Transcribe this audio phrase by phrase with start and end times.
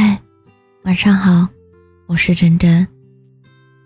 [0.00, 0.16] 嗨，
[0.84, 1.48] 晚上好，
[2.06, 2.86] 我是真真。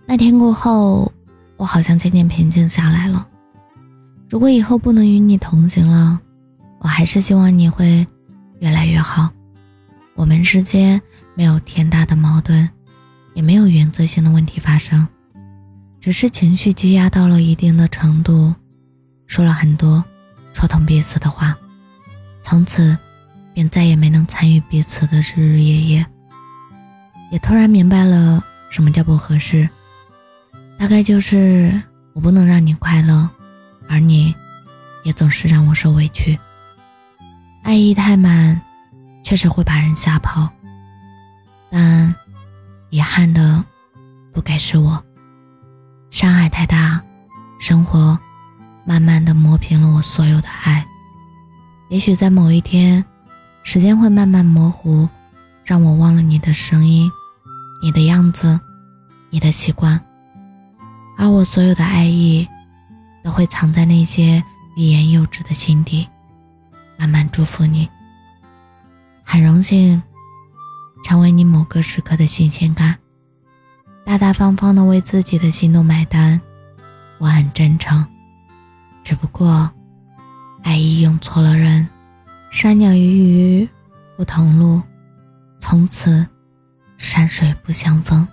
[0.05, 1.11] 那天过后，
[1.57, 3.27] 我好像渐渐平静下来了。
[4.29, 6.21] 如果以后不能与你同行了，
[6.81, 8.07] 我还是希望你会
[8.59, 9.31] 越来越好。
[10.15, 11.01] 我们之间
[11.35, 12.69] 没有天大的矛盾，
[13.33, 15.09] 也没有原则性的问题发生，
[15.99, 18.55] 只是情绪积压到了一定的程度，
[19.27, 20.05] 说了很多
[20.53, 21.57] 戳痛彼此的话，
[22.43, 22.95] 从此。
[23.55, 26.07] 便再也没能参与彼此的日日夜夜，
[27.31, 29.69] 也突然明白了什么叫不合适。
[30.79, 31.81] 大概就是
[32.15, 33.29] 我不能让你快乐，
[33.89, 34.35] 而你，
[35.05, 36.39] 也总是让我受委屈。
[37.63, 38.61] 爱意太满，
[39.23, 40.49] 确实会把人吓跑。
[41.71, 42.15] 但，
[42.91, 43.63] 遗憾的，
[44.33, 45.03] 不该是我。
[46.11, 47.01] 伤害太大，
[47.61, 48.19] 生活，
[48.85, 50.85] 慢慢的磨平了我所有的爱。
[51.89, 53.05] 也许在某一天。
[53.65, 55.09] 时间会慢慢模糊，
[55.65, 57.11] 让我忘了你的声音、
[57.83, 58.59] 你的样子、
[59.31, 59.99] 你的习惯，
[61.17, 62.47] 而我所有的爱意，
[63.23, 64.43] 都会藏在那些
[64.77, 66.07] 欲言又止的心底，
[66.99, 67.89] 慢慢祝福你。
[69.25, 70.03] 很荣幸，
[71.05, 72.99] 成为你某个时刻的新鲜感，
[74.05, 76.39] 大大方方的为自己的心动买单，
[77.19, 78.05] 我很真诚，
[79.03, 79.71] 只不过，
[80.63, 81.89] 爱意用错了人。
[82.53, 83.69] 山鸟鱼鱼
[84.15, 84.83] 不同路，
[85.59, 86.25] 从此
[86.99, 88.29] 山水不相逢。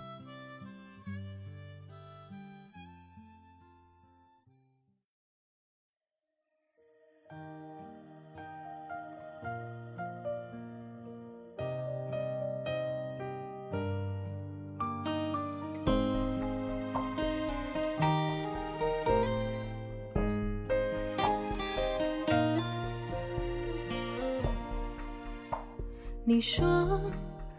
[26.29, 27.01] 你说，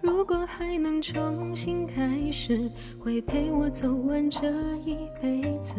[0.00, 4.48] 如果还能重新开始，会陪我走完这
[4.84, 5.74] 一辈子。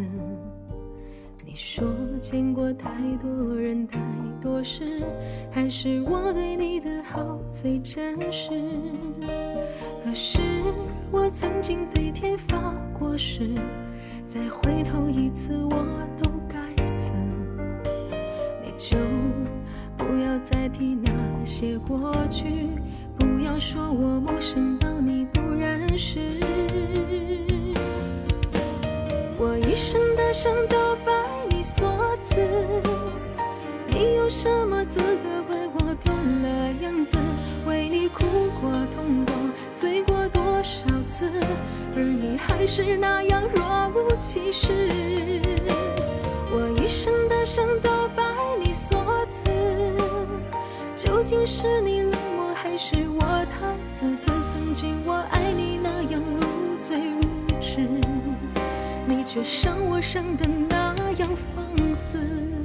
[1.46, 1.88] 你说，
[2.20, 2.90] 见过太
[3.22, 3.98] 多人太
[4.42, 5.02] 多事，
[5.50, 8.62] 还是我对你的好最真实。
[10.04, 10.42] 可是
[11.12, 13.56] 我曾经对天发过誓，
[14.28, 17.14] 再回头一次我都该死。
[18.62, 18.98] 你就
[19.96, 21.11] 不要再提那
[21.46, 22.70] 些过去。
[23.18, 26.20] 不要说我陌生到你不认识，
[29.38, 31.12] 我一生的伤都拜
[31.50, 32.36] 你所赐，
[33.88, 37.18] 你有什么资格怪我变了样子？
[37.68, 38.24] 为你哭
[38.60, 39.36] 过、痛过、
[39.76, 41.32] 醉过多少次，
[41.96, 44.72] 而你还是那样若无其事。
[46.54, 48.24] 我一生的伤都拜
[48.64, 48.71] 你，
[51.04, 52.54] 究竟是你冷漠？
[52.54, 57.90] 还是我太自私，曾经我爱你那样如醉如痴，
[59.08, 62.61] 你却伤我伤的那样放肆。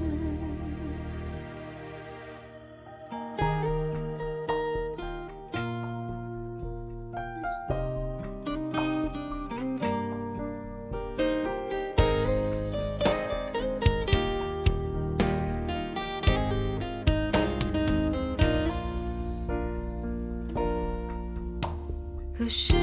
[22.38, 22.74] 可是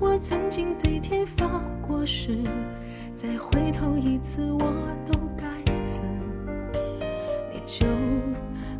[0.00, 1.46] 我曾经对天发
[1.80, 2.36] 过誓，
[3.14, 4.58] 再回头一次我
[5.06, 6.00] 都该死。
[7.52, 7.86] 你就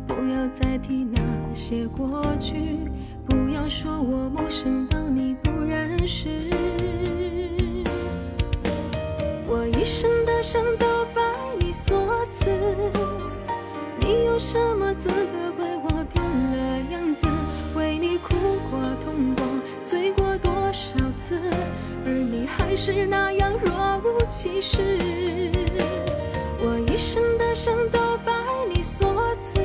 [0.05, 1.21] 不要再提那
[1.53, 2.77] 些过去，
[3.25, 6.27] 不要说我陌生到你不认识。
[9.47, 11.21] 我一生的伤都拜
[11.57, 12.45] 你所赐，
[13.97, 15.51] 你有什么资格
[24.61, 24.81] 事，
[26.59, 28.31] 我一生的伤都拜
[28.69, 29.59] 你所赐，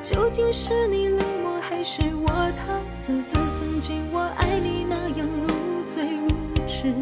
[0.00, 3.36] 究竟是你冷漠还是我太自私？
[3.58, 6.28] 曾经我爱你那样如醉如
[6.68, 6.94] 痴，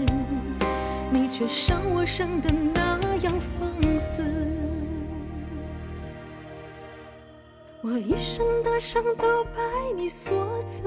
[1.10, 3.70] 你却伤我伤的那样放
[4.00, 4.25] 肆。
[7.82, 9.60] 我一生的伤都拜
[9.94, 10.32] 你所
[10.66, 10.82] 赐。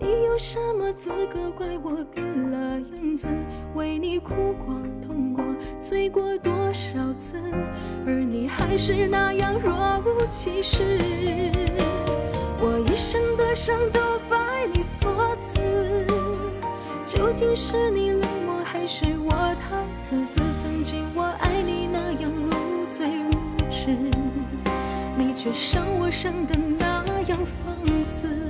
[0.00, 3.26] 你有什么资格怪我变了样子？
[3.74, 4.74] 为你哭过、
[5.04, 5.44] 痛过、
[5.80, 7.40] 醉过多少次，
[8.06, 10.82] 而你还是那样若无其事。
[12.60, 15.58] 我一生的伤都拜你所赐，
[17.04, 20.40] 究竟是你冷漠还是我太自私？
[20.62, 23.30] 曾经我爱你那样如醉如
[23.70, 23.96] 痴，
[25.16, 27.74] 你却伤我伤的那样放
[28.04, 28.47] 肆。